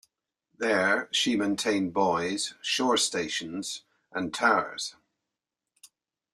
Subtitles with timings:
[0.57, 4.95] There she maintained buoys, shore stations, and towers.